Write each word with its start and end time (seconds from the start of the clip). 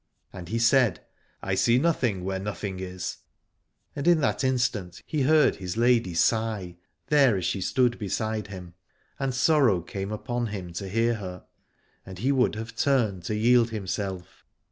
And 0.33 0.49
he 0.49 0.57
said, 0.57 1.05
I 1.43 1.53
see 1.53 1.77
nothing 1.77 2.23
where 2.23 2.39
nothing 2.39 2.79
is: 2.79 3.17
and 3.95 4.07
in 4.07 4.19
that 4.21 4.43
instant 4.43 4.99
he 5.05 5.21
heard 5.21 5.57
his 5.57 5.77
lady 5.77 6.15
sigh, 6.15 6.77
there 7.09 7.37
as 7.37 7.45
she 7.45 7.61
stood 7.61 7.99
beside 7.99 8.47
him; 8.47 8.73
and 9.19 9.31
sorrow 9.31 9.79
came 9.79 10.11
upon 10.11 10.47
him 10.47 10.73
to 10.73 10.89
hear 10.89 11.13
her, 11.17 11.43
and 12.03 12.17
he 12.17 12.31
would 12.31 12.55
have 12.55 12.75
turned 12.75 13.21
to 13.25 13.35
yield 13.35 13.69
himself. 13.69 14.43